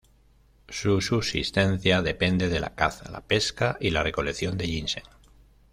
[0.67, 5.03] Su subsistencia depende de la caza, la pesca y la recolección de ginseng.